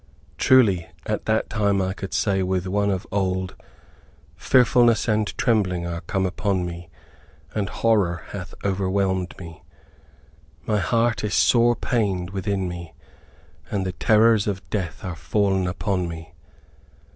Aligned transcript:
Truly, 0.39 0.89
at 1.05 1.25
that 1.25 1.47
time 1.47 1.79
I 1.79 1.93
could 1.93 2.11
say 2.11 2.41
with 2.41 2.65
one 2.65 2.89
of 2.89 3.05
old, 3.11 3.55
"Fearfulness 4.35 5.07
and 5.07 5.27
trembling 5.37 5.85
are 5.85 6.01
come 6.01 6.25
upon 6.25 6.65
me, 6.65 6.89
and 7.53 7.69
horror 7.69 8.23
hath 8.29 8.55
overwhelmed 8.65 9.35
me. 9.37 9.61
My 10.65 10.79
heart 10.79 11.23
is 11.23 11.35
sore 11.35 11.75
pained 11.75 12.31
within 12.31 12.67
me, 12.67 12.95
and 13.69 13.85
the 13.85 13.91
terrors 13.91 14.47
of 14.47 14.67
death 14.71 15.03
are 15.05 15.15
fallen 15.15 15.67
upon 15.67 16.07
me. 16.09 16.33